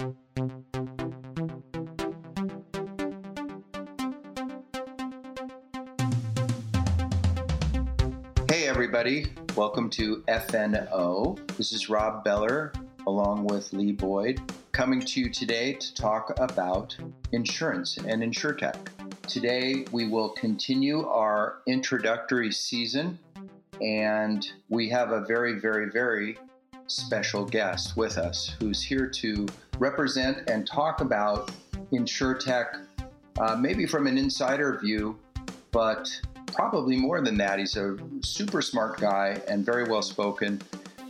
[0.00, 0.06] Hey,
[8.66, 9.26] everybody.
[9.54, 11.46] Welcome to FNO.
[11.58, 12.72] This is Rob Beller
[13.06, 14.40] along with Lee Boyd
[14.72, 16.96] coming to you today to talk about
[17.32, 18.76] insurance and insurtech.
[19.26, 23.18] Today, we will continue our introductory season,
[23.82, 26.38] and we have a very, very, very
[26.90, 29.46] special guest with us who's here to
[29.78, 31.50] represent and talk about
[31.92, 32.84] insurtech,
[33.38, 35.18] uh, maybe from an insider view,
[35.70, 36.10] but
[36.48, 37.58] probably more than that.
[37.58, 40.60] He's a super smart guy and very well spoken,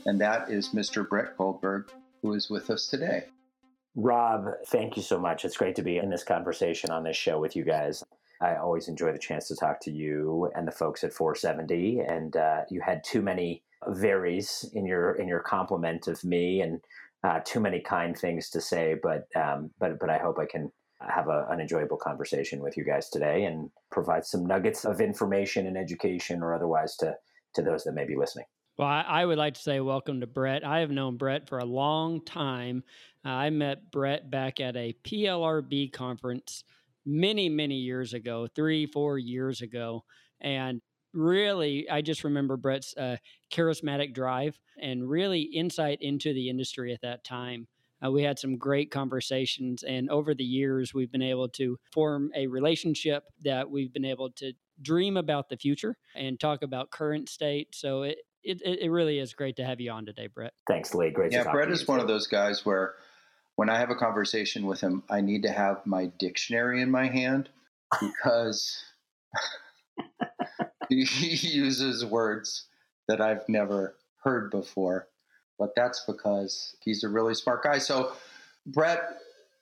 [0.06, 1.08] and that is Mr.
[1.08, 1.90] Brett Goldberg,
[2.22, 3.24] who is with us today.
[3.96, 5.44] Rob, thank you so much.
[5.44, 8.04] It's great to be in this conversation on this show with you guys.
[8.40, 12.00] I always enjoy the chance to talk to you and the folks at 470.
[12.00, 16.80] And uh, you had too many varies in your in your compliment of me, and
[17.24, 18.96] uh, too many kind things to say.
[19.02, 20.70] But um, but but I hope I can
[21.00, 25.66] have a, an enjoyable conversation with you guys today and provide some nuggets of information
[25.66, 27.16] and education or otherwise to
[27.54, 28.46] to those that may be listening.
[28.78, 30.64] Well, I, would like to say welcome to Brett.
[30.64, 32.82] I have known Brett for a long time.
[33.26, 36.64] Uh, I met Brett back at a PLRB conference
[37.04, 40.04] many, many years ago, three, four years ago.
[40.40, 40.80] And
[41.12, 43.16] really, I just remember Brett's uh,
[43.52, 47.66] charismatic drive and really insight into the industry at that time.
[48.04, 52.30] Uh, we had some great conversations, and over the years, we've been able to form
[52.34, 57.28] a relationship that we've been able to dream about the future and talk about current
[57.28, 57.74] state.
[57.74, 60.54] So it, it, it really is great to have you on today, Brett.
[60.66, 61.10] Thanks, Lee.
[61.10, 61.32] Great.
[61.32, 62.94] Yeah, Brett is one of those guys where
[63.56, 67.06] when I have a conversation with him, I need to have my dictionary in my
[67.06, 67.50] hand
[68.00, 68.82] because
[71.04, 72.66] he uses words
[73.08, 75.08] that I've never heard before.
[75.58, 77.78] But that's because he's a really smart guy.
[77.78, 78.12] So,
[78.66, 79.02] Brett,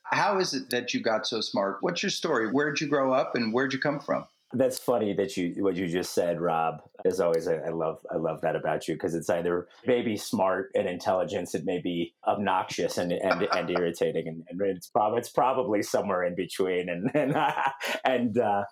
[0.04, 1.78] how is it that you got so smart?
[1.80, 2.50] What's your story?
[2.50, 4.24] Where'd you grow up and where'd you come from?
[4.54, 6.80] That's funny that you what you just said, Rob.
[7.04, 10.70] As always, I, I love I love that about you because it's either maybe smart
[10.74, 15.28] and intelligence, it may be obnoxious and and, and irritating, and, and, it's probably it's
[15.28, 16.88] probably somewhere in between.
[16.88, 17.36] And and
[18.04, 18.64] and uh,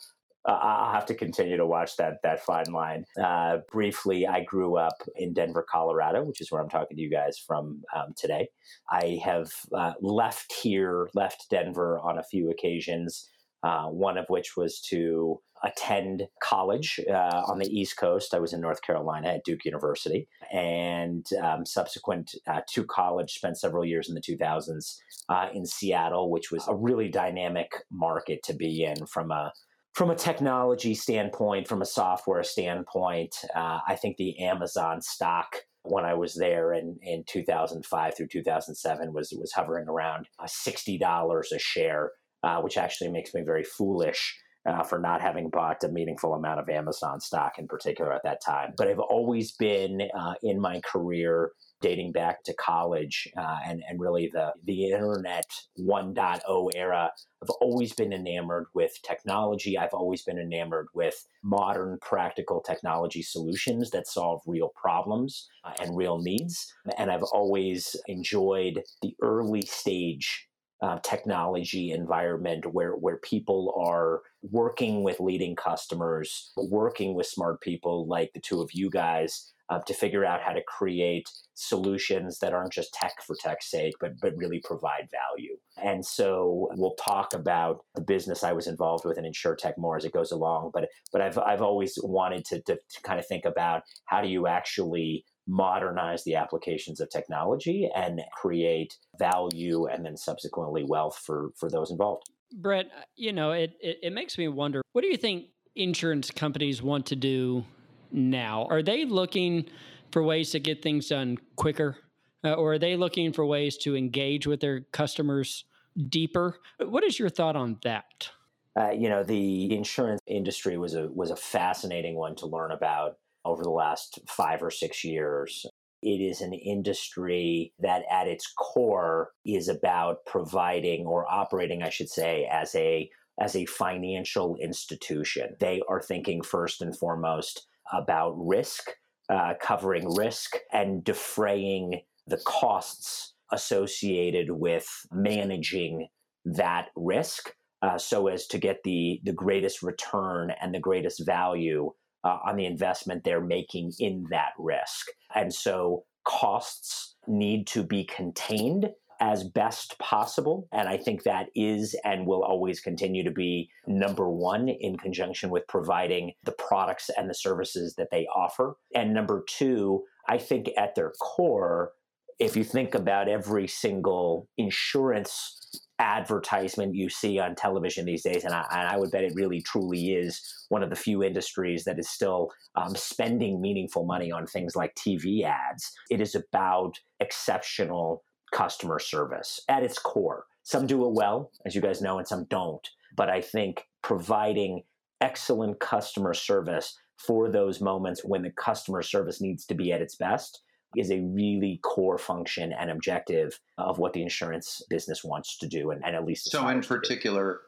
[0.46, 3.04] I'll have to continue to watch that that fine line.
[3.22, 7.10] Uh, briefly, I grew up in Denver, Colorado, which is where I'm talking to you
[7.10, 8.48] guys from um, today.
[8.90, 13.28] I have uh, left here, left Denver on a few occasions.
[13.62, 18.34] Uh, one of which was to attend college uh, on the East Coast.
[18.34, 23.58] I was in North Carolina at Duke University, and um, subsequent uh, to college, spent
[23.58, 28.54] several years in the 2000s uh, in Seattle, which was a really dynamic market to
[28.54, 29.52] be in from a
[29.96, 33.34] from a technology standpoint, from a software standpoint.
[33.54, 39.14] Uh, I think the Amazon stock when I was there in, in 2005 through 2007
[39.14, 42.12] was was hovering around uh, sixty dollars a share,
[42.42, 46.60] uh, which actually makes me very foolish uh, for not having bought a meaningful amount
[46.60, 48.74] of Amazon stock in particular at that time.
[48.76, 54.00] But I've always been uh, in my career dating back to college uh, and, and
[54.00, 55.46] really the, the internet
[55.78, 57.10] 1.0 era.
[57.42, 59.76] I've always been enamored with technology.
[59.76, 65.96] I've always been enamored with modern, practical technology solutions that solve real problems uh, and
[65.96, 66.72] real needs.
[66.96, 70.45] And I've always enjoyed the early stage
[70.82, 78.06] uh, technology environment where where people are working with leading customers, working with smart people
[78.06, 82.52] like the two of you guys uh, to figure out how to create solutions that
[82.52, 85.56] aren't just tech for tech's sake, but but really provide value.
[85.82, 90.04] And so we'll talk about the business I was involved with in InsurTech more as
[90.04, 90.70] it goes along.
[90.72, 94.28] But but I've I've always wanted to, to, to kind of think about how do
[94.28, 101.50] you actually modernize the applications of technology and create value and then subsequently wealth for
[101.56, 102.30] for those involved.
[102.52, 106.30] Brett, uh, you know, it, it, it makes me wonder what do you think insurance
[106.30, 107.64] companies want to do
[108.10, 108.66] now?
[108.70, 109.66] Are they looking
[110.10, 111.96] for ways to get things done quicker?
[112.44, 115.64] Uh, or are they looking for ways to engage with their customers
[116.08, 116.58] deeper?
[116.78, 118.30] What is your thought on that?
[118.78, 123.16] Uh, you know, the insurance industry was a was a fascinating one to learn about
[123.46, 125.64] over the last five or six years.
[126.02, 132.10] It is an industry that, at its core, is about providing or operating, I should
[132.10, 133.10] say, as a
[133.40, 135.56] as a financial institution.
[135.60, 138.90] They are thinking first and foremost about risk,
[139.28, 146.08] uh, covering risk, and defraying the costs associated with managing
[146.44, 147.52] that risk
[147.82, 151.92] uh, so as to get the, the greatest return and the greatest value
[152.24, 155.06] uh, on the investment they're making in that risk.
[155.34, 158.90] And so costs need to be contained
[159.20, 160.68] as best possible.
[160.72, 165.50] And I think that is and will always continue to be number one in conjunction
[165.50, 168.76] with providing the products and the services that they offer.
[168.94, 171.92] And number two, I think at their core,
[172.38, 175.65] if you think about every single insurance
[175.98, 179.60] advertisement you see on television these days, and I, and I, would bet it really
[179.62, 184.46] truly is one of the few industries that is still um, spending meaningful money on
[184.46, 185.92] things like TV ads.
[186.10, 188.22] It is about exceptional
[188.52, 190.44] customer service at its core.
[190.62, 192.86] Some do it well, as you guys know, and some don't.
[193.16, 194.82] But I think providing
[195.20, 200.16] excellent customer service for those moments when the customer service needs to be at its
[200.16, 200.60] best
[200.96, 205.90] is a really core function and objective of what the insurance business wants to do,
[205.90, 206.66] and, and at least so.
[206.68, 207.60] In particular,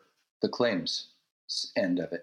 [0.42, 1.08] the claims
[1.76, 2.22] end of it.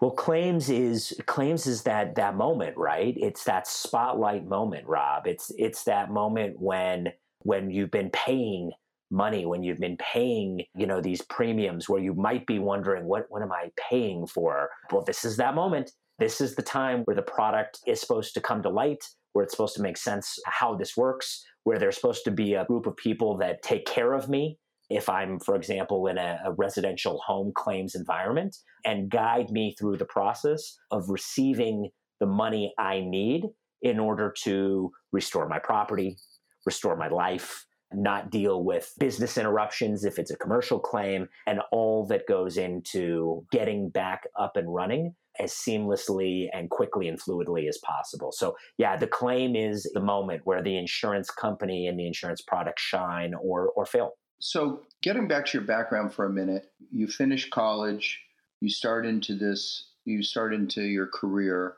[0.00, 3.16] Well, claims is claims is that that moment, right?
[3.16, 5.26] It's that spotlight moment, Rob.
[5.26, 8.72] It's it's that moment when when you've been paying
[9.10, 13.24] money when you've been paying you know these premiums where you might be wondering what
[13.28, 17.14] what am i paying for well this is that moment this is the time where
[17.14, 19.04] the product is supposed to come to light
[19.36, 22.64] where it's supposed to make sense how this works, where there's supposed to be a
[22.64, 26.52] group of people that take care of me if I'm, for example, in a, a,
[26.52, 28.56] residential home claims environment
[28.86, 33.44] and guide me through the process of receiving the money I need
[33.82, 36.16] in order to restore my property,
[36.64, 42.06] restore my life, not deal with business interruptions if it's a commercial claim, and all
[42.06, 47.78] that goes into getting back up and running as seamlessly and quickly and fluidly as
[47.78, 48.32] possible.
[48.32, 52.80] So, yeah, the claim is the moment where the insurance company and the insurance product
[52.80, 54.12] shine or, or fail.
[54.40, 58.20] So, getting back to your background for a minute, you finish college,
[58.60, 61.74] you start into this, you start into your career.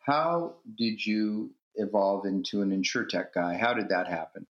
[0.00, 3.56] How did you evolve into an insurtech guy?
[3.56, 4.46] How did that happen?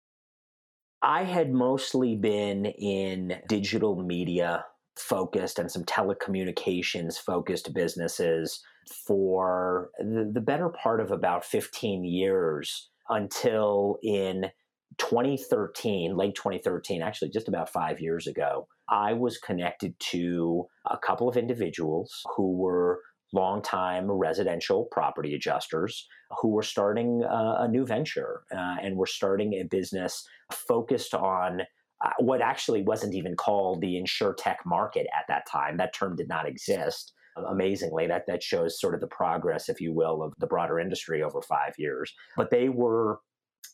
[1.02, 4.64] I had mostly been in digital media
[4.98, 8.60] focused and some telecommunications focused businesses
[9.06, 14.46] for the, the better part of about 15 years until in
[14.98, 21.28] 2013, late 2013, actually just about five years ago, I was connected to a couple
[21.28, 23.00] of individuals who were
[23.32, 26.06] longtime residential property adjusters
[26.40, 31.60] who were starting uh, a new venture uh, and were starting a business focused on
[32.04, 35.76] uh, what actually wasn't even called the insurtech market at that time.
[35.76, 37.12] That term did not exist.
[37.48, 41.22] Amazingly, that that shows sort of the progress, if you will, of the broader industry
[41.22, 42.12] over five years.
[42.36, 43.20] But they were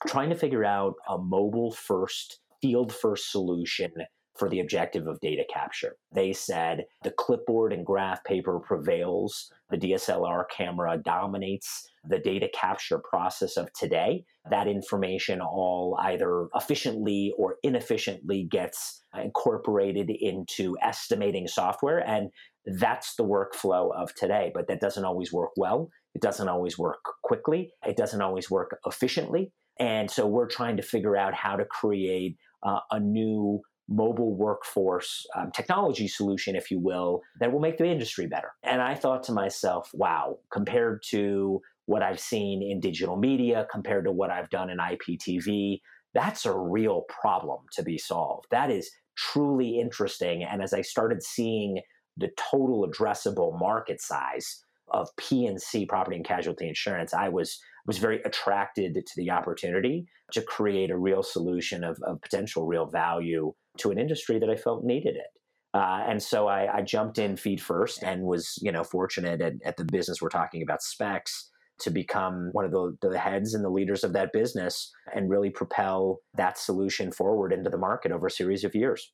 [0.07, 3.91] trying to figure out a mobile first, field first solution
[4.37, 5.97] for the objective of data capture.
[6.13, 12.99] They said the clipboard and graph paper prevails, the DSLR camera dominates the data capture
[12.99, 14.25] process of today.
[14.51, 22.07] That information all either efficiently or inefficiently gets incorporated into estimating software.
[22.07, 22.31] And
[22.67, 24.51] that's the workflow of today.
[24.55, 25.91] But that doesn't always work well.
[26.15, 27.73] It doesn't always work quickly.
[27.87, 29.53] It doesn't always work efficiently.
[29.79, 35.27] And so we're trying to figure out how to create uh, a new mobile workforce
[35.37, 38.53] um, technology solution, if you will, that will make the industry better.
[38.63, 44.05] And I thought to myself, wow, compared to what I've seen in digital media, compared
[44.07, 45.81] to what I've done in IPTV,
[46.15, 48.47] that's a real problem to be solved.
[48.51, 50.45] That is truly interesting.
[50.45, 51.81] And as I started seeing
[52.17, 58.21] the total addressable market size of P&C property and casualty insurance, I was was very
[58.23, 63.91] attracted to the opportunity to create a real solution of, of potential real value to
[63.91, 65.27] an industry that I felt needed it.
[65.75, 69.55] Uh, and so I, I, jumped in feet first and was, you know, fortunate at,
[69.65, 71.51] at, the business we're talking about, Specs,
[71.81, 75.51] to become one of the, the heads and the leaders of that business and really
[75.51, 79.13] propel that solution forward into the market over a series of years.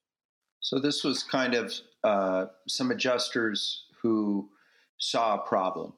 [0.60, 1.72] So this was kind of
[2.04, 4.50] uh, some adjusters who
[4.98, 5.94] saw a problem.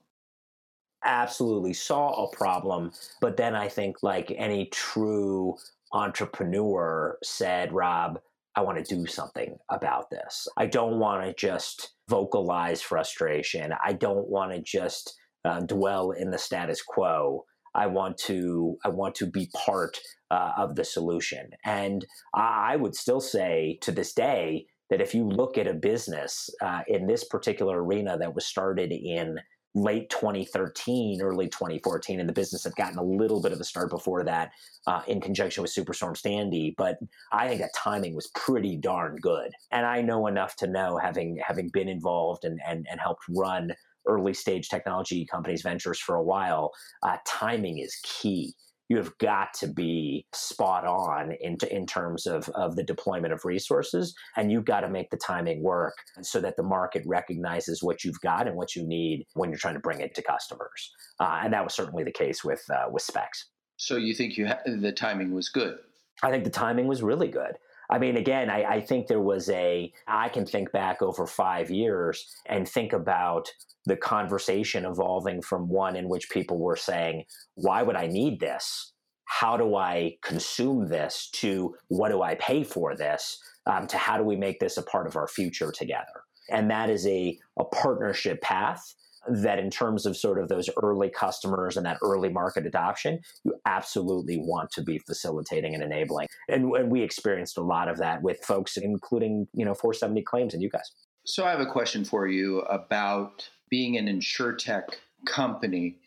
[1.04, 5.56] Absolutely saw a problem, but then I think, like any true
[5.92, 8.20] entrepreneur, said, Rob,
[8.54, 10.46] I want to do something about this.
[10.56, 13.72] I don't want to just vocalize frustration.
[13.84, 17.44] I don't want to just uh, dwell in the status quo.
[17.74, 19.98] I want to I want to be part
[20.30, 21.50] uh, of the solution.
[21.64, 22.04] And
[22.34, 26.80] I would still say to this day that if you look at a business uh,
[26.86, 29.38] in this particular arena that was started in
[29.74, 33.90] late 2013, early 2014, and the business had gotten a little bit of a start
[33.90, 34.52] before that
[34.86, 36.74] uh, in conjunction with Superstorm Sandy.
[36.76, 36.98] But
[37.32, 39.50] I think that timing was pretty darn good.
[39.70, 43.72] And I know enough to know, having having been involved and and, and helped run
[44.06, 48.54] early stage technology companies ventures for a while, uh, timing is key.
[48.92, 53.42] You have got to be spot on in, in terms of, of the deployment of
[53.46, 54.14] resources.
[54.36, 58.20] And you've got to make the timing work so that the market recognizes what you've
[58.20, 60.92] got and what you need when you're trying to bring it to customers.
[61.18, 63.46] Uh, and that was certainly the case with, uh, with specs.
[63.78, 65.78] So you think you ha- the timing was good?
[66.22, 67.56] I think the timing was really good.
[67.92, 71.70] I mean, again, I, I, think there was a, I can think back over five
[71.70, 73.50] years and think about
[73.84, 78.94] the conversation evolving from one in which people were saying, why would I need this?
[79.26, 81.28] How do I consume this?
[81.34, 83.38] To what do I pay for this?
[83.66, 86.24] Um, to how do we make this a part of our future together?
[86.50, 88.94] And that is a, a partnership path
[89.28, 93.54] that in terms of sort of those early customers and that early market adoption, you
[93.66, 96.28] absolutely want to be facilitating and enabling.
[96.48, 100.54] And, and we experienced a lot of that with folks, including, you know, 470 claims
[100.54, 100.90] and you guys.
[101.24, 105.98] So I have a question for you about being an insurtech company.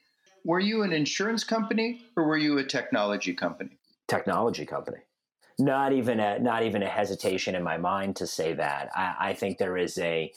[0.43, 3.77] Were you an insurance company or were you a technology company?
[4.07, 4.97] Technology company.
[5.57, 8.89] Not even a not even a hesitation in my mind to say that.
[8.93, 10.31] I, I think there is a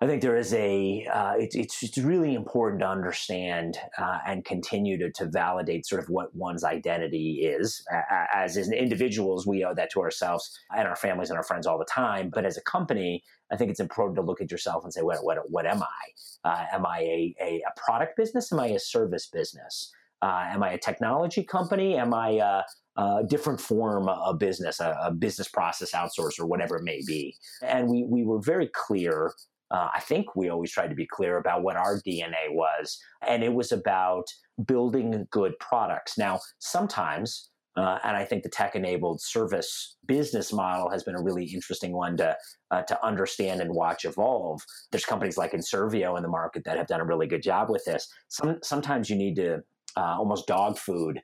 [0.00, 4.44] I think there is a, uh, it, it's, it's really important to understand uh, and
[4.44, 7.84] continue to, to validate sort of what one's identity is.
[8.32, 11.80] As, as individuals, we owe that to ourselves and our families and our friends all
[11.80, 12.30] the time.
[12.32, 15.24] But as a company, I think it's important to look at yourself and say, what,
[15.24, 16.48] what, what am I?
[16.48, 18.52] Uh, am I a, a, a, product business?
[18.52, 19.90] Am I a service business?
[20.22, 21.96] Uh, am I a technology company?
[21.96, 26.76] Am I a, a different form of business, a, a business process outsource or whatever
[26.76, 27.34] it may be?
[27.62, 29.32] And we, we were very clear
[29.70, 33.42] uh, I think we always tried to be clear about what our DNA was, and
[33.42, 34.24] it was about
[34.66, 36.16] building good products.
[36.16, 41.44] Now, sometimes, uh, and I think the tech-enabled service business model has been a really
[41.44, 42.36] interesting one to
[42.70, 44.60] uh, to understand and watch evolve.
[44.90, 47.84] There's companies like Enservio in the market that have done a really good job with
[47.84, 48.08] this.
[48.28, 49.62] Some, sometimes you need to
[49.96, 51.20] uh, almost dog food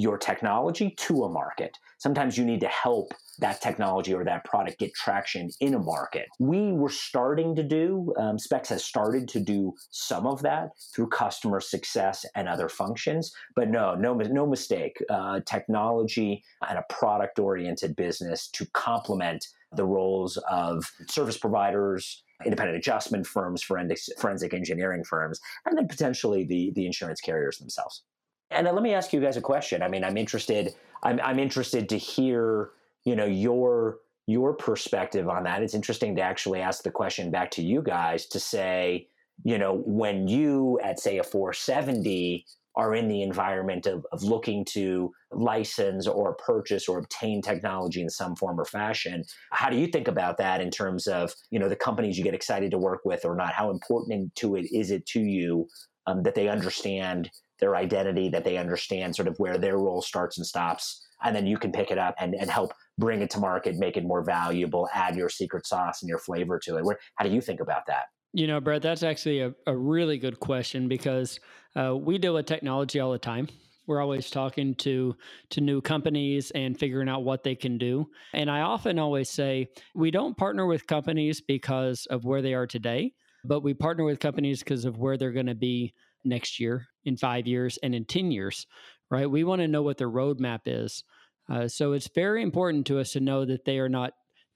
[0.00, 1.76] your technology to a market.
[1.98, 6.26] Sometimes you need to help that technology or that product get traction in a market.
[6.38, 11.08] We were starting to do, um, Specs has started to do some of that through
[11.08, 13.32] customer success and other functions.
[13.54, 14.96] But no, no, no mistake.
[15.10, 22.78] Uh, technology and a product oriented business to complement the roles of service providers, independent
[22.78, 28.02] adjustment firms, forensic, forensic engineering firms, and then potentially the, the insurance carriers themselves.
[28.50, 29.82] And let me ask you guys a question.
[29.82, 30.74] I mean, I'm interested.
[31.02, 32.70] I'm, I'm interested to hear,
[33.04, 35.62] you know, your your perspective on that.
[35.62, 39.08] It's interesting to actually ask the question back to you guys to say,
[39.42, 44.64] you know, when you at say a 470 are in the environment of, of looking
[44.64, 49.86] to license or purchase or obtain technology in some form or fashion how do you
[49.86, 53.00] think about that in terms of you know the companies you get excited to work
[53.04, 55.66] with or not how important to it is it to you
[56.06, 57.30] um, that they understand
[57.60, 61.06] their identity, that they understand sort of where their role starts and stops.
[61.22, 63.96] And then you can pick it up and, and help bring it to market, make
[63.96, 66.84] it more valuable, add your secret sauce and your flavor to it.
[66.84, 68.06] Where, how do you think about that?
[68.32, 71.40] You know, Brett, that's actually a, a really good question because
[71.76, 73.48] uh, we deal with technology all the time.
[73.86, 75.16] We're always talking to
[75.50, 78.08] to new companies and figuring out what they can do.
[78.32, 82.68] And I often always say we don't partner with companies because of where they are
[82.68, 83.14] today,
[83.44, 85.92] but we partner with companies because of where they're going to be
[86.24, 88.66] next year, in five years, and in 10 years,
[89.10, 89.30] right?
[89.30, 91.04] We want to know what their roadmap is.
[91.50, 94.12] Uh, so it's very important to us to know that they are not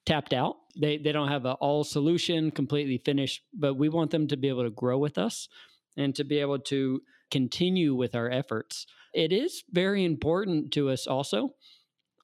[0.07, 0.57] tapped out.
[0.79, 4.49] They, they don't have an all solution completely finished, but we want them to be
[4.49, 5.49] able to grow with us
[5.97, 8.87] and to be able to continue with our efforts.
[9.13, 11.51] It is very important to us also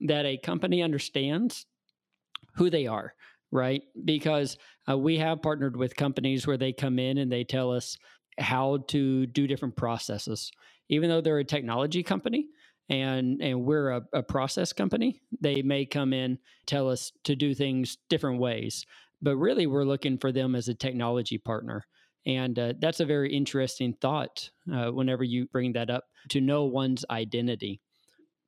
[0.00, 1.66] that a company understands
[2.56, 3.14] who they are,
[3.50, 3.82] right?
[4.04, 4.56] Because
[4.88, 7.96] uh, we have partnered with companies where they come in and they tell us,
[8.40, 10.50] how to do different processes.
[10.88, 12.46] Even though they're a technology company
[12.88, 17.54] and and we're a, a process company, they may come in tell us to do
[17.54, 18.84] things different ways.
[19.22, 21.84] But really, we're looking for them as a technology partner.
[22.26, 26.64] And uh, that's a very interesting thought uh, whenever you bring that up to know
[26.64, 27.80] one's identity.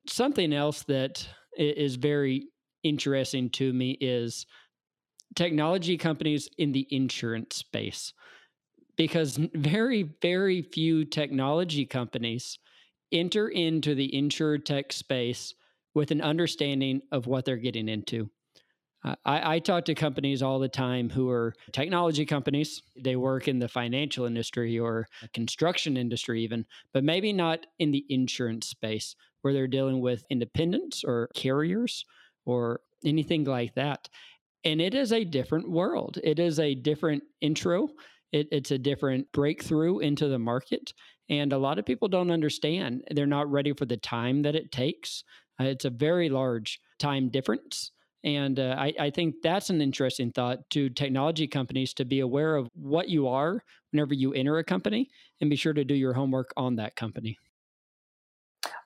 [0.07, 2.47] Something else that is very
[2.83, 4.45] interesting to me is
[5.35, 8.13] technology companies in the insurance space
[8.95, 12.59] because very, very few technology companies
[13.11, 15.53] enter into the insurtech space
[15.93, 18.29] with an understanding of what they're getting into.
[19.03, 22.81] I, I, talk to companies all the time who are technology companies.
[22.95, 28.05] They work in the financial industry or construction industry, even, but maybe not in the
[28.07, 32.05] insurance space where they're dealing with independents or carriers
[32.45, 34.07] or anything like that.
[34.63, 36.17] And it is a different world.
[36.23, 37.89] It is a different intro
[38.33, 40.93] it, it's a different breakthrough into the market.
[41.29, 43.03] And a lot of people don't understand.
[43.11, 45.23] They're not ready for the time that it takes.
[45.59, 47.91] Uh, it's a very large time difference.
[48.25, 52.55] And uh, I, I, think that's an interesting thought to technology companies to be aware
[52.55, 55.09] of what you are whenever you enter a company
[55.41, 57.37] and be sure to do your homework on that company.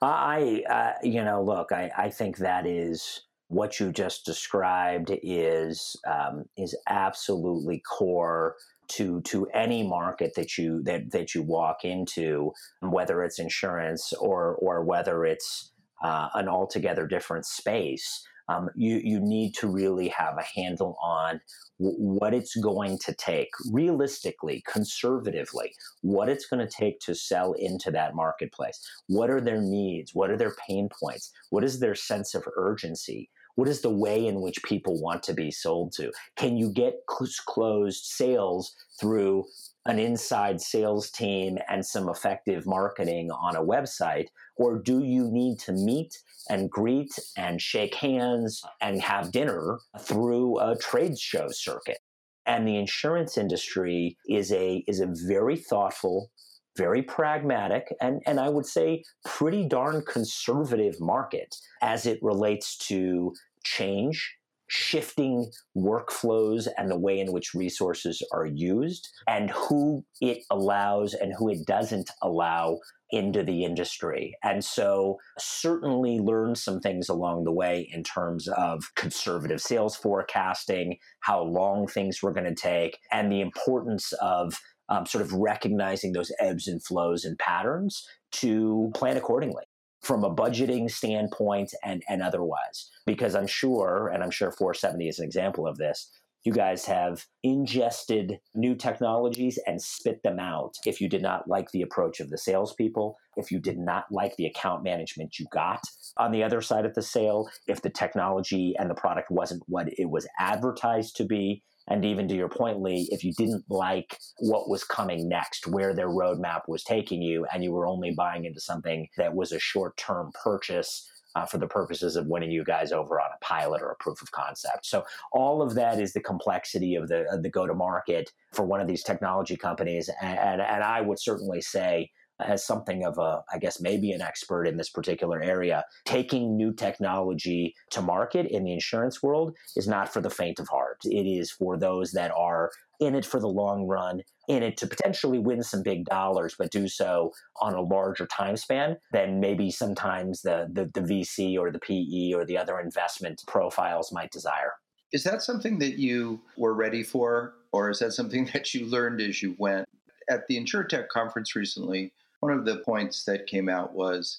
[0.02, 5.96] I, uh, you know, look, I, I think that is what you just described is
[6.06, 8.56] um, is absolutely core
[8.88, 14.56] to to any market that you that that you walk into, whether it's insurance or
[14.56, 15.72] or whether it's
[16.04, 18.22] uh, an altogether different space.
[18.50, 21.40] Um, you you need to really have a handle on
[21.80, 27.52] w- what it's going to take, realistically, conservatively, what it's going to take to sell
[27.54, 28.78] into that marketplace.
[29.06, 30.14] What are their needs?
[30.14, 31.30] What are their pain points?
[31.50, 33.30] What is their sense of urgency?
[33.58, 36.12] What is the way in which people want to be sold to?
[36.36, 39.46] Can you get closed sales through
[39.84, 44.26] an inside sales team and some effective marketing on a website?
[44.54, 46.16] Or do you need to meet
[46.48, 51.98] and greet and shake hands and have dinner through a trade show circuit?
[52.46, 56.30] And the insurance industry is a is a very thoughtful,
[56.76, 63.34] very pragmatic, and, and I would say pretty darn conservative market as it relates to
[63.64, 64.36] change,
[64.68, 71.32] shifting workflows and the way in which resources are used, and who it allows and
[71.36, 72.78] who it doesn't allow
[73.10, 74.34] into the industry.
[74.42, 80.98] And so, certainly learned some things along the way in terms of conservative sales forecasting,
[81.20, 84.60] how long things were going to take, and the importance of
[84.90, 89.64] um, sort of recognizing those ebbs and flows and patterns to plan accordingly
[90.02, 92.90] from a budgeting standpoint and, and otherwise.
[93.06, 96.10] Because I'm sure, and I'm sure 470 is an example of this,
[96.44, 101.70] you guys have ingested new technologies and spit them out if you did not like
[101.72, 105.80] the approach of the salespeople, if you did not like the account management you got
[106.16, 109.88] on the other side of the sale, if the technology and the product wasn't what
[109.98, 114.18] it was advertised to be, and even to your point, Lee, if you didn't like
[114.38, 118.44] what was coming next, where their roadmap was taking you, and you were only buying
[118.44, 122.64] into something that was a short term purchase uh, for the purposes of winning you
[122.64, 124.86] guys over on a pilot or a proof of concept.
[124.86, 128.80] So all of that is the complexity of the the go to market for one
[128.80, 133.42] of these technology companies, and, and, and I would certainly say as something of a,
[133.52, 138.64] I guess, maybe an expert in this particular area, taking new technology to market in
[138.64, 140.98] the insurance world is not for the faint of heart.
[141.04, 142.70] It is for those that are
[143.00, 146.70] in it for the long run, in it to potentially win some big dollars, but
[146.70, 151.70] do so on a larger time span than maybe sometimes the, the, the VC or
[151.70, 154.72] the PE or the other investment profiles might desire.
[155.12, 159.20] Is that something that you were ready for, or is that something that you learned
[159.20, 159.86] as you went?
[160.30, 164.38] At the InsurTech conference recently, one of the points that came out was,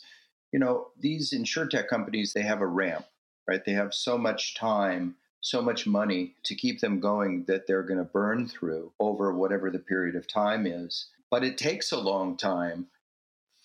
[0.52, 3.06] you know, these insurtech companies, they have a ramp,
[3.48, 3.64] right?
[3.64, 8.00] They have so much time, so much money to keep them going that they're going
[8.00, 11.08] to burn through over whatever the period of time is.
[11.30, 12.88] But it takes a long time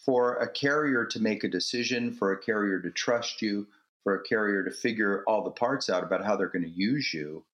[0.05, 3.67] for a carrier to make a decision, for a carrier to trust you,
[4.03, 7.15] for a carrier to figure all the parts out about how they're going to use
[7.15, 7.45] you.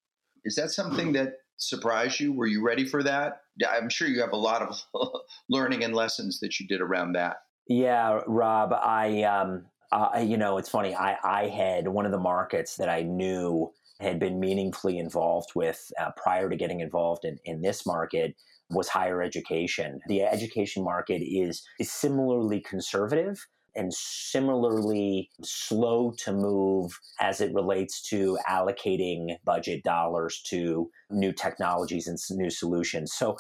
[0.45, 1.13] Is that something hmm.
[1.13, 2.33] that surprised you?
[2.33, 3.43] Were you ready for that?
[3.69, 4.81] I'm sure you have a lot of
[5.49, 7.39] learning and lessons that you did around that.
[7.69, 10.95] Yeah, Rob, I, um, uh, you know, it's funny.
[10.95, 13.71] I, I had one of the markets that I knew
[14.01, 18.35] had been meaningfully involved with uh, prior to getting involved in, in this market
[18.71, 20.01] was higher education.
[20.09, 28.03] The education market is, is similarly conservative and similarly slow to move as it relates
[28.03, 33.13] to allocating budget dollars to new technologies and new solutions.
[33.13, 33.37] So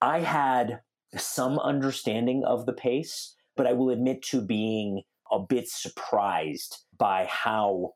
[0.00, 0.80] I had
[1.16, 7.26] some understanding of the pace, but I will admit to being a bit surprised by
[7.26, 7.94] how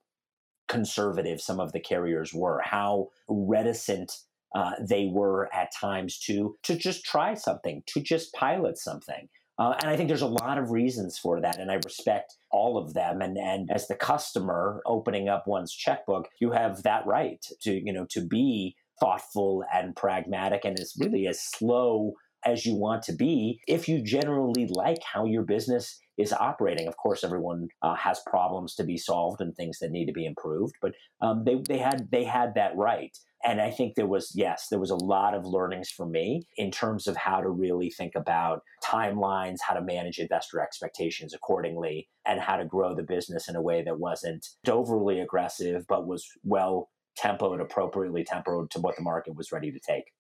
[0.69, 4.13] conservative some of the carriers were, how reticent
[4.55, 9.29] uh, they were at times to to just try something, to just pilot something.
[9.59, 12.79] Uh, and I think there's a lot of reasons for that, and I respect all
[12.79, 13.21] of them.
[13.21, 17.93] And and as the customer opening up one's checkbook, you have that right to you
[17.93, 22.15] know to be thoughtful and pragmatic, and as really as slow
[22.47, 26.87] as you want to be if you generally like how your business is operating.
[26.87, 30.27] Of course, everyone uh, has problems to be solved and things that need to be
[30.27, 33.17] improved, but um, they, they had they had that right.
[33.49, 36.71] And I think there was, yes, there was a lot of learnings for me in
[36.71, 42.41] terms of how to really think about timelines, how to manage investor expectations accordingly, and
[42.41, 46.91] how to grow the business in a way that wasn't overly aggressive, but was well
[47.19, 50.13] tempoed, appropriately tempoed to what the market was ready to take.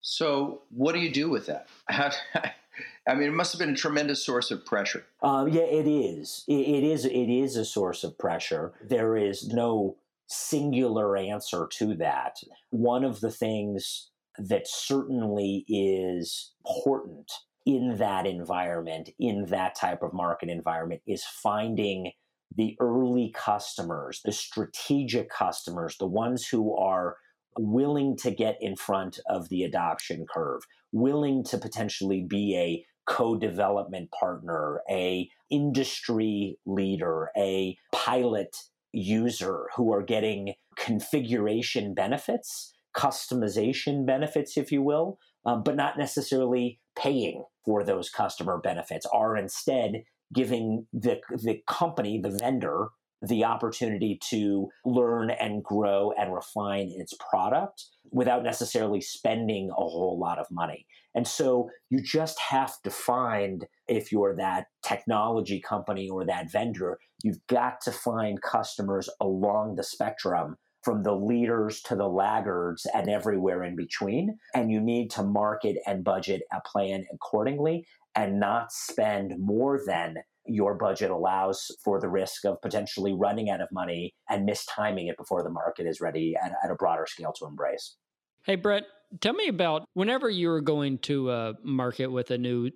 [0.00, 1.68] So, what do you do with that?
[1.88, 5.04] I mean, it must have been a tremendous source of pressure.
[5.22, 6.42] Um, yeah, it is.
[6.48, 7.04] It, it is.
[7.04, 8.72] It is a source of pressure.
[8.82, 9.98] There is no
[10.32, 12.36] singular answer to that.
[12.70, 17.30] One of the things that certainly is important
[17.66, 22.12] in that environment, in that type of market environment, is finding
[22.56, 27.16] the early customers, the strategic customers, the ones who are
[27.58, 34.10] willing to get in front of the adoption curve, willing to potentially be a co-development
[34.18, 38.56] partner, a industry leader, a pilot
[38.92, 46.80] user who are getting configuration benefits, customization benefits, if you will, um, but not necessarily
[46.96, 50.02] paying for those customer benefits, are instead
[50.34, 52.88] giving the, the company, the vendor,
[53.22, 60.18] the opportunity to learn and grow and refine its product without necessarily spending a whole
[60.20, 60.86] lot of money.
[61.14, 66.98] And so you just have to find, if you're that technology company or that vendor,
[67.22, 73.08] you've got to find customers along the spectrum from the leaders to the laggards and
[73.08, 74.36] everywhere in between.
[74.52, 80.16] And you need to market and budget a plan accordingly and not spend more than
[80.46, 85.16] your budget allows for the risk of potentially running out of money and mistiming it
[85.16, 87.96] before the market is ready at, at a broader scale to embrace.
[88.44, 88.84] Hey, Brett,
[89.20, 92.70] tell me about whenever you were going to uh, market with a new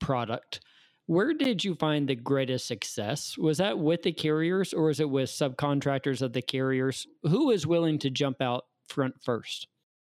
[0.00, 0.60] product.
[1.06, 3.36] Where did you find the greatest success?
[3.36, 7.06] Was that with the carriers or is it with subcontractors of the carriers?
[7.24, 9.66] Who is willing to jump out front first?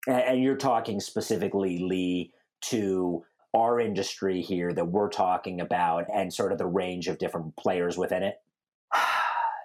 [0.07, 2.31] And you're talking specifically, Lee,
[2.65, 7.55] to our industry here that we're talking about and sort of the range of different
[7.57, 8.35] players within it?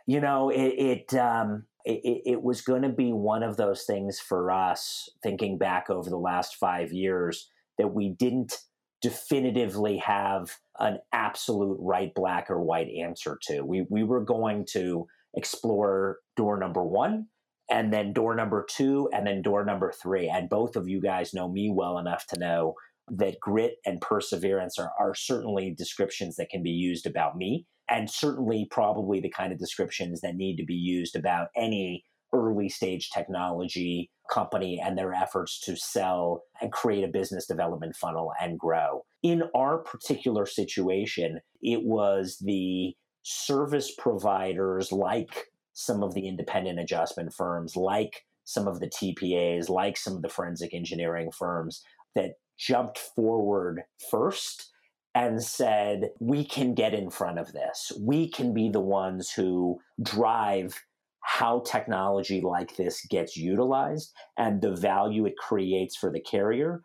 [0.09, 4.20] You know, it, it um, it, it, was going to be one of those things
[4.20, 8.59] for us, thinking back over the last five years, that we didn't
[9.03, 13.62] definitively have an absolute right, black, or white answer to.
[13.62, 17.27] We, we were going to explore door number one,
[17.70, 20.29] and then door number two, and then door number three.
[20.29, 22.75] And both of you guys know me well enough to know
[23.09, 28.11] that grit and perseverance are, are certainly descriptions that can be used about me, and
[28.11, 33.11] certainly probably the kind of descriptions that need to be used about any early stage
[33.11, 39.05] technology company and their efforts to sell and create a business development funnel and grow.
[39.23, 47.33] In our particular situation, it was the service providers like some of the independent adjustment
[47.33, 51.83] firms, like some of the TPAs, like some of the forensic engineering firms
[52.14, 54.71] that jumped forward first
[55.14, 57.90] and said, we can get in front of this.
[57.99, 60.85] We can be the ones who drive
[61.23, 66.83] how technology like this gets utilized and the value it creates for the carrier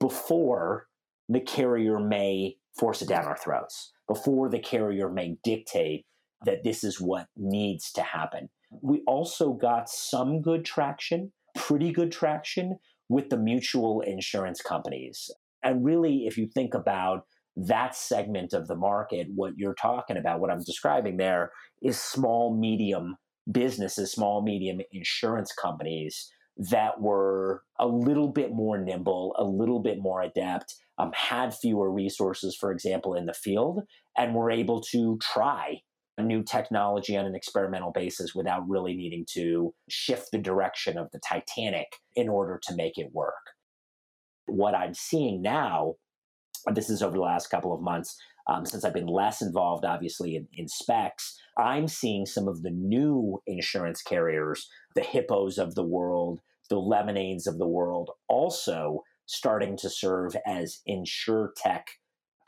[0.00, 0.86] before
[1.28, 6.06] the carrier may force it down our throats, before the carrier may dictate
[6.44, 8.48] that this is what needs to happen.
[8.82, 15.30] We also got some good traction, pretty good traction with the mutual insurance companies.
[15.62, 17.24] And really, if you think about
[17.56, 21.50] that segment of the market, what you're talking about, what I'm describing there
[21.82, 23.16] is small, medium
[23.50, 26.30] businesses, small, medium insurance companies
[26.70, 31.90] that were a little bit more nimble, a little bit more adept, um, had fewer
[31.90, 33.82] resources, for example, in the field,
[34.16, 35.80] and were able to try
[36.22, 41.20] new technology on an experimental basis without really needing to shift the direction of the
[41.26, 43.34] Titanic in order to make it work.
[44.46, 45.94] What I'm seeing now,
[46.72, 48.16] this is over the last couple of months,
[48.48, 52.70] um, since I've been less involved, obviously, in, in specs, I'm seeing some of the
[52.70, 59.76] new insurance carriers, the hippos of the world, the lemonades of the world, also starting
[59.76, 61.82] to serve as insurtech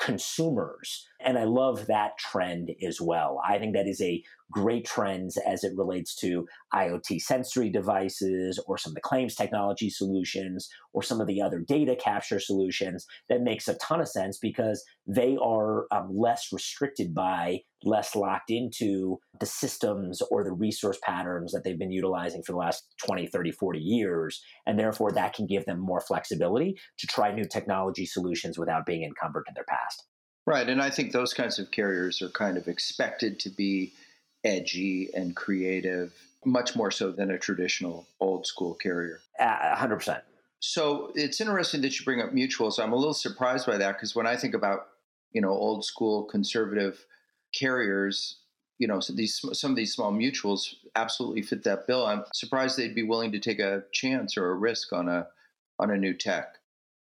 [0.00, 1.06] consumers.
[1.20, 3.40] And I love that trend as well.
[3.46, 8.78] I think that is a great trends as it relates to IoT sensory devices or
[8.78, 13.06] some of the claims technology solutions or some of the other data capture solutions.
[13.28, 18.50] That makes a ton of sense because they are um, less restricted by, less locked
[18.50, 23.26] into the systems or the resource patterns that they've been utilizing for the last 20,
[23.26, 24.42] 30, 40 years.
[24.66, 29.04] And therefore, that can give them more flexibility to try new technology solutions without being
[29.04, 30.04] encumbered to their past.
[30.46, 30.68] Right.
[30.68, 33.92] And I think those kinds of carriers are kind of expected to be
[34.44, 36.12] edgy and creative,
[36.44, 39.20] much more so than a traditional old school carrier.
[39.38, 40.22] Uh, 100%.
[40.60, 42.78] So it's interesting that you bring up mutuals.
[42.78, 44.88] I'm a little surprised by that because when I think about,
[45.32, 47.06] you know, old school conservative
[47.54, 48.40] carriers,
[48.78, 52.06] you know, so these some of these small mutuals absolutely fit that bill.
[52.06, 55.28] I'm surprised they'd be willing to take a chance or a risk on a
[55.78, 56.56] on a new tech.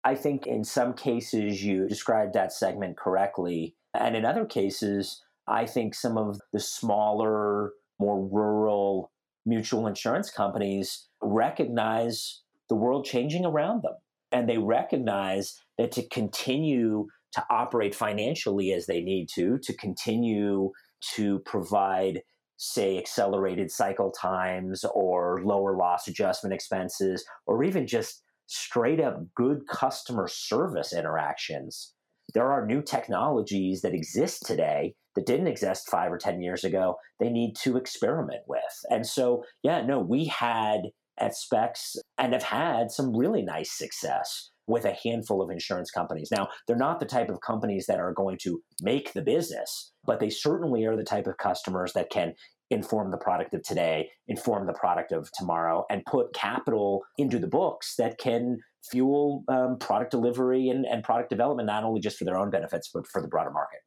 [0.04, 3.76] I think in some cases you described that segment correctly.
[3.94, 9.10] And in other cases, I think some of the smaller, more rural
[9.46, 13.94] mutual insurance companies recognize the world changing around them.
[14.32, 20.70] And they recognize that to continue to operate financially as they need to, to continue
[21.14, 22.22] to provide,
[22.56, 29.66] say, accelerated cycle times or lower loss adjustment expenses, or even just straight up good
[29.68, 31.92] customer service interactions.
[32.32, 36.96] There are new technologies that exist today that didn't exist five or 10 years ago,
[37.20, 38.62] they need to experiment with.
[38.90, 40.82] And so, yeah, no, we had
[41.18, 46.30] at Specs and have had some really nice success with a handful of insurance companies.
[46.30, 50.20] Now, they're not the type of companies that are going to make the business, but
[50.20, 52.34] they certainly are the type of customers that can
[52.70, 57.46] inform the product of today, inform the product of tomorrow, and put capital into the
[57.46, 58.58] books that can
[58.90, 62.90] fuel um, product delivery and, and product development, not only just for their own benefits,
[62.92, 63.80] but for the broader market.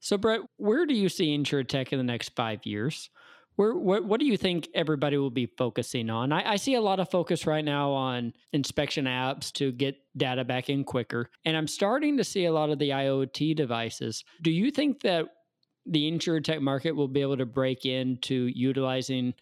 [0.00, 3.10] So, Brett, where do you see InsurTech in the next five years?
[3.56, 6.30] Where, what, what do you think everybody will be focusing on?
[6.30, 10.44] I, I, see a lot of focus right now on inspection apps to get data
[10.44, 11.28] back in quicker.
[11.44, 14.24] And I'm starting to see a lot of the IoT devices.
[14.42, 15.26] Do you think that
[15.86, 19.34] the InsurTech market will be able to break into utilizing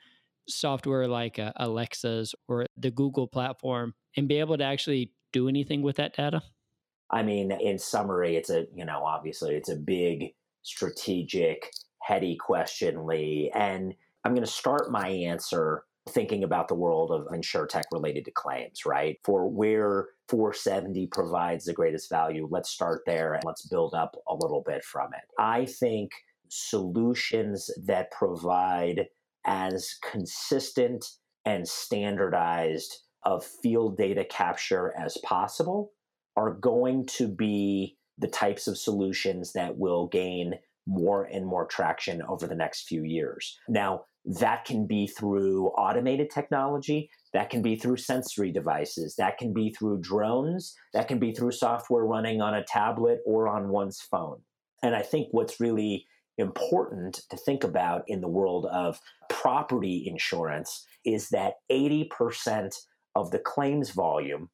[0.49, 5.83] software like uh, Alexa's or the Google platform and be able to actually do anything
[5.83, 6.41] with that data?
[7.11, 10.33] I mean, in summary, it's a, you know, obviously it's a big
[10.67, 11.71] strategic,
[12.03, 13.51] heady question, Lee.
[13.55, 18.31] And I'm going to start my answer thinking about the world of insurtech related to
[18.31, 19.19] claims, right?
[19.25, 24.35] For where 470 provides the greatest value, let's start there and let's build up a
[24.35, 25.23] little bit from it.
[25.39, 26.13] I think
[26.49, 29.07] solutions that provide
[29.47, 31.05] as consistent
[31.45, 35.93] and standardized of field data capture as possible
[36.37, 40.55] are going to be the types of solutions that will gain
[40.87, 43.59] more and more traction over the next few years.
[43.69, 49.53] Now, that can be through automated technology, that can be through sensory devices, that can
[49.53, 54.01] be through drones, that can be through software running on a tablet or on one's
[54.01, 54.41] phone.
[54.83, 56.07] And I think what's really
[56.39, 59.01] important to think about in the world of
[59.31, 62.75] property insurance is that 80%
[63.15, 64.51] of the claims volume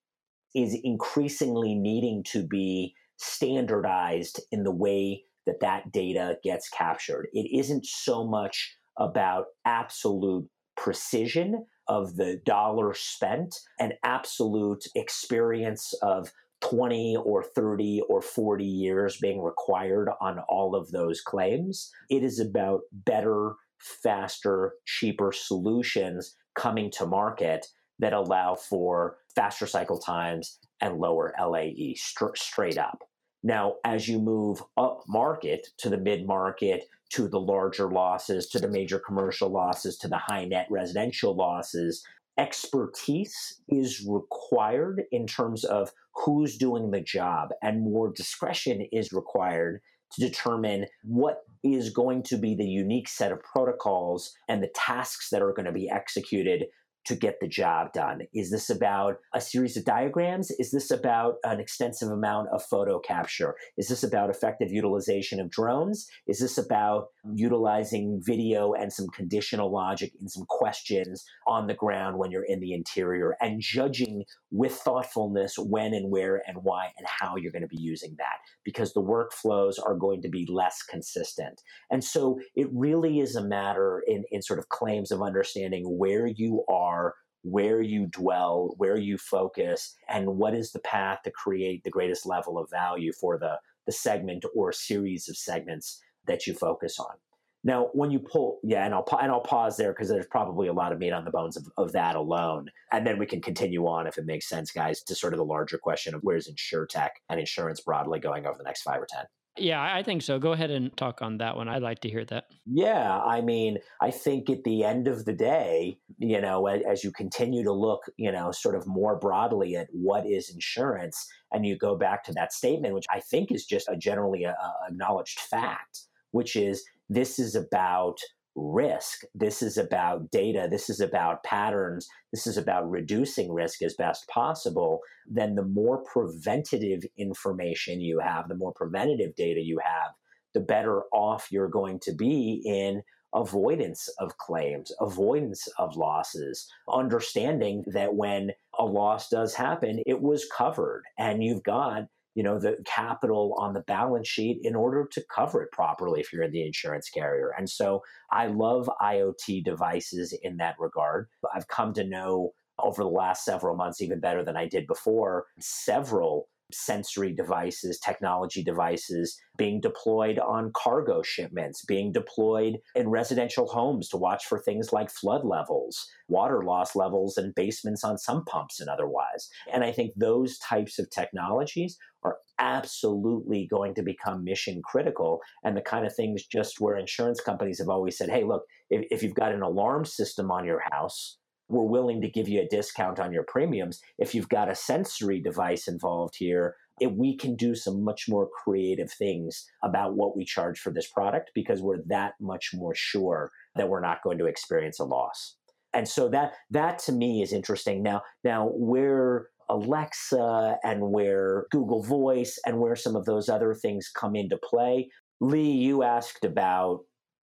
[0.55, 7.29] is increasingly needing to be standardized in the way that that data gets captured.
[7.33, 16.33] It isn't so much about absolute precision of the dollar spent and absolute experience of
[16.63, 21.91] 20 or 30 or 40 years being required on all of those claims.
[22.09, 27.67] It is about better, faster, cheaper solutions coming to market
[27.99, 33.03] that allow for faster cycle times and lower LAE st- straight up.
[33.43, 38.59] Now, as you move up market to the mid market, to the larger losses, to
[38.59, 42.05] the major commercial losses, to the high net residential losses,
[42.39, 49.81] expertise is required in terms of who's doing the job, and more discretion is required
[50.13, 55.31] to determine what is going to be the unique set of protocols and the tasks
[55.31, 56.67] that are going to be executed
[57.07, 58.23] to get the job done?
[58.35, 60.51] Is this about a series of diagrams?
[60.53, 63.55] Is this about an extensive amount of photo capture?
[63.77, 66.07] Is this about effective utilization of drones?
[66.27, 72.19] Is this about utilizing video and some conditional logic in some questions on the ground
[72.19, 77.07] when you're in the interior and judging with thoughtfulness when and where and why and
[77.07, 78.37] how you're going to be using that?
[78.65, 81.63] Because the workflows are going to be less consistent.
[81.91, 86.27] And so it really is a matter in, in sort of claims of understanding where
[86.27, 91.31] you are are, where you dwell, where you focus, and what is the path to
[91.31, 93.55] create the greatest level of value for the,
[93.87, 97.17] the segment or series of segments that you focus on.
[97.65, 100.73] Now, when you pull, yeah, and I'll and I'll pause there because there's probably a
[100.73, 103.87] lot of meat on the bones of, of that alone, and then we can continue
[103.87, 107.11] on if it makes sense, guys, to sort of the larger question of where's insurtech
[107.29, 109.25] and insurance broadly going over the next five or ten.
[109.59, 110.39] Yeah, I think so.
[110.39, 111.69] Go ahead and talk on that one.
[111.69, 112.47] I'd like to hear that.
[112.65, 117.13] Yeah, I mean, I think at the end of the day, you know, as you
[117.13, 121.77] continue to look, you know, sort of more broadly at what is insurance, and you
[121.77, 125.39] go back to that statement, which I think is just a generally a, a acknowledged
[125.39, 128.19] fact, which is this is about
[128.55, 129.23] risk.
[129.35, 130.69] This is about data.
[130.71, 132.07] This is about patterns.
[132.33, 135.01] This is about reducing risk as best possible.
[135.27, 140.13] Then the more preventative information you have, the more preventative data you have,
[140.55, 143.03] the better off you're going to be in
[143.35, 150.47] avoidance of claims, avoidance of losses, understanding that when a loss does happen, it was
[150.55, 152.03] covered and you've got
[152.35, 156.33] you know the capital on the balance sheet in order to cover it properly if
[156.33, 157.53] you're the insurance carrier.
[157.57, 161.29] And so i love iot devices in that regard.
[161.55, 165.47] I've come to know over the last several months even better than i did before
[165.61, 174.09] several sensory devices, technology devices being deployed on cargo shipments, being deployed in residential homes
[174.09, 178.81] to watch for things like flood levels, water loss levels, and basements on sump pumps
[178.81, 179.49] and otherwise.
[179.73, 185.77] And I think those types of technologies are absolutely going to become mission critical and
[185.77, 189.23] the kind of things just where insurance companies have always said, hey, look, if, if
[189.23, 191.39] you've got an alarm system on your house,
[191.73, 194.01] we're willing to give you a discount on your premiums.
[194.19, 198.49] If you've got a sensory device involved here, it, we can do some much more
[198.63, 203.51] creative things about what we charge for this product because we're that much more sure
[203.75, 205.57] that we're not going to experience a loss.
[205.95, 208.03] And so that that to me is interesting.
[208.03, 214.11] Now, now where Alexa and where Google Voice and where some of those other things
[214.15, 215.09] come into play.
[215.41, 217.01] Lee, you asked about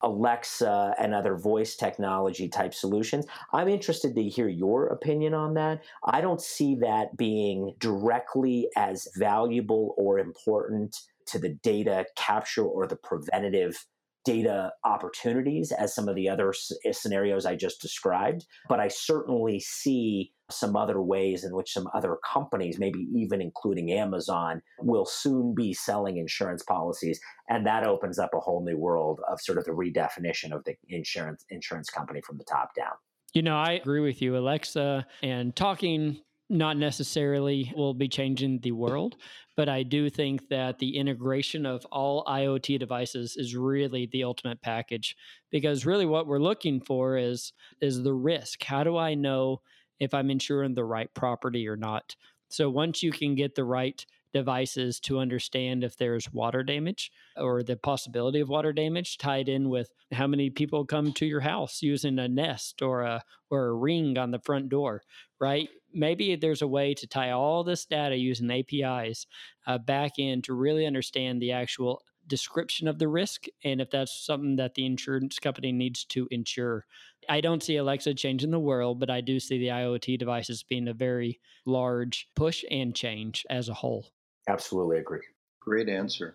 [0.06, 3.26] Alexa and other voice technology type solutions.
[3.52, 5.84] I'm interested to hear your opinion on that.
[6.06, 10.96] I don't see that being directly as valuable or important
[11.28, 13.84] to the data capture or the preventative
[14.26, 16.54] data opportunities as some of the other
[16.92, 22.18] scenarios I just described, but I certainly see some other ways in which some other
[22.32, 27.20] companies, maybe even including Amazon, will soon be selling insurance policies.
[27.50, 30.76] And that opens up a whole new world of sort of the redefinition of the
[30.90, 32.94] insurance insurance company from the top down.
[33.34, 38.72] You know, I agree with you, Alexa, and talking not necessarily will be changing the
[38.72, 39.16] world,
[39.58, 44.62] but I do think that the integration of all IoT devices is really the ultimate
[44.62, 45.16] package
[45.50, 48.64] because really what we're looking for is is the risk.
[48.64, 49.62] How do I know
[50.00, 52.16] if I'm insuring the right property or not.
[52.50, 54.06] So once you can get the right
[54.36, 59.70] devices to understand if there's water damage or the possibility of water damage tied in
[59.70, 63.74] with how many people come to your house using a nest or a or a
[63.74, 65.02] ring on the front door
[65.40, 69.26] right maybe there's a way to tie all this data using apis
[69.68, 74.26] uh, back in to really understand the actual description of the risk and if that's
[74.26, 76.86] something that the insurance company needs to insure.
[77.30, 80.88] I don't see Alexa changing the world, but I do see the IoT devices being
[80.88, 84.08] a very large push and change as a whole.
[84.48, 85.24] Absolutely agree.
[85.60, 86.34] Great answer.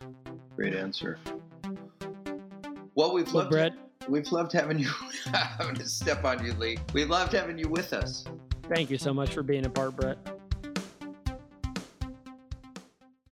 [0.56, 1.18] Great answer.
[2.94, 3.72] Well, we've well, loved Brett,
[4.08, 4.90] we've loved having you.
[5.32, 6.78] I'm going to step on you, Lee.
[6.92, 8.24] We loved having you with us.
[8.68, 10.18] Thank you so much for being a part, Brett.